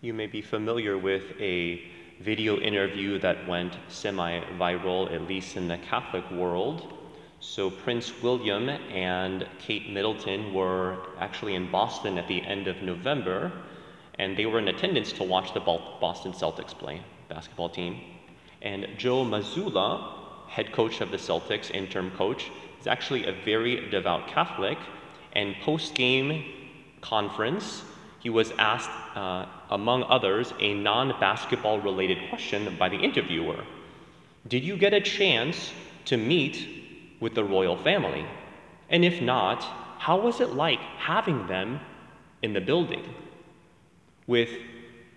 [0.00, 1.82] You may be familiar with a
[2.20, 6.94] video interview that went semi viral, at least in the Catholic world.
[7.40, 13.50] So, Prince William and Kate Middleton were actually in Boston at the end of November,
[14.20, 18.00] and they were in attendance to watch the Boston Celtics play, basketball team.
[18.62, 24.28] And Joe Mazzulla, head coach of the Celtics, interim coach, is actually a very devout
[24.28, 24.78] Catholic.
[25.32, 26.44] And post game
[27.00, 27.82] conference,
[28.20, 33.64] he was asked, uh, among others, a non basketball related question by the interviewer
[34.46, 35.72] Did you get a chance
[36.06, 36.68] to meet
[37.20, 38.26] with the royal family?
[38.90, 39.62] And if not,
[39.98, 41.80] how was it like having them
[42.42, 43.04] in the building?
[44.26, 44.50] With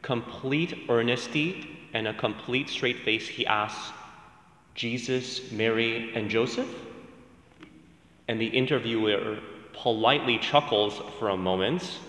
[0.02, 3.92] complete earnesty and a complete straight face, he asks,
[4.76, 6.70] Jesus, Mary, and Joseph?
[8.28, 9.40] And the interviewer
[9.74, 12.00] politely chuckles for a moment,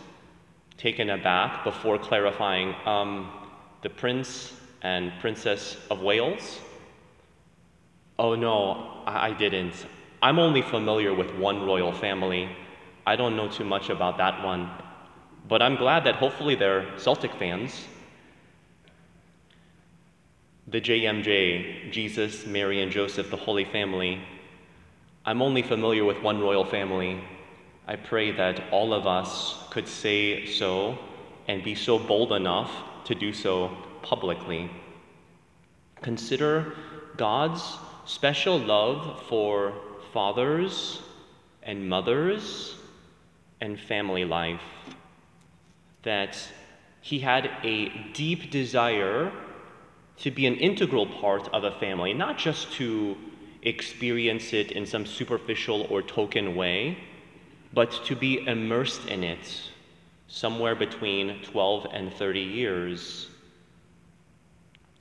[0.82, 3.30] taken aback, before clarifying, um,
[3.82, 6.58] the Prince and Princess of Wales?
[8.19, 9.86] Oh no, I, I didn't.
[10.20, 12.48] I'm only familiar with one royal family.
[13.06, 14.70] I don't know too much about that one.
[15.48, 17.86] But I'm glad that hopefully they're Celtic fans.
[20.66, 24.20] The JMJ, Jesus, Mary, and Joseph, the Holy Family.
[25.25, 27.22] I'm only familiar with one royal family.
[27.86, 30.98] I pray that all of us could say so
[31.48, 32.70] and be so bold enough
[33.06, 34.70] to do so publicly.
[36.00, 36.75] Consider
[37.16, 37.62] God's
[38.05, 39.75] special love for
[40.12, 41.03] fathers
[41.62, 42.77] and mothers
[43.60, 44.62] and family life.
[46.03, 46.38] That
[47.00, 49.33] he had a deep desire
[50.19, 53.16] to be an integral part of a family, not just to
[53.62, 56.98] experience it in some superficial or token way,
[57.73, 59.70] but to be immersed in it
[60.28, 63.28] somewhere between 12 and 30 years.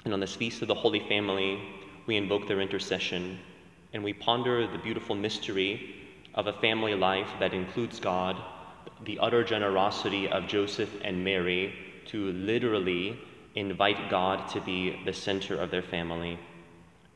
[0.04, 1.62] And on this feast of the Holy Family,
[2.06, 3.40] we invoke their intercession
[3.94, 5.96] and we ponder the beautiful mystery
[6.34, 8.38] of a family life that includes God,
[9.04, 11.74] the utter generosity of Joseph and Mary
[12.08, 13.20] to literally
[13.56, 16.40] invite God to be the center of their family.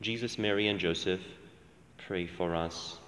[0.02, 1.20] Jesus, Mary, and Joseph,
[2.06, 2.98] pray for us.